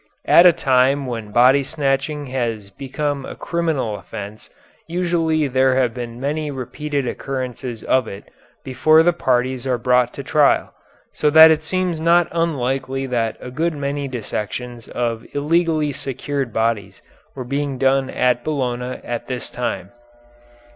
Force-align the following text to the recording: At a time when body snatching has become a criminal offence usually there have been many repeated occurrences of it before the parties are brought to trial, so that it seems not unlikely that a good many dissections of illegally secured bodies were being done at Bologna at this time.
At 0.25 0.47
a 0.47 0.51
time 0.51 1.05
when 1.05 1.31
body 1.31 1.63
snatching 1.63 2.25
has 2.25 2.71
become 2.71 3.23
a 3.23 3.35
criminal 3.35 3.97
offence 3.99 4.49
usually 4.87 5.47
there 5.47 5.75
have 5.75 5.93
been 5.93 6.19
many 6.19 6.49
repeated 6.49 7.07
occurrences 7.07 7.83
of 7.83 8.07
it 8.07 8.23
before 8.63 9.03
the 9.03 9.13
parties 9.13 9.67
are 9.67 9.77
brought 9.77 10.11
to 10.15 10.23
trial, 10.23 10.73
so 11.13 11.29
that 11.29 11.51
it 11.51 11.63
seems 11.63 11.99
not 11.99 12.27
unlikely 12.31 13.05
that 13.05 13.37
a 13.39 13.51
good 13.51 13.75
many 13.75 14.07
dissections 14.07 14.87
of 14.87 15.23
illegally 15.35 15.91
secured 15.91 16.51
bodies 16.51 17.03
were 17.35 17.45
being 17.45 17.77
done 17.77 18.09
at 18.09 18.43
Bologna 18.43 19.01
at 19.03 19.27
this 19.27 19.51
time. 19.51 19.91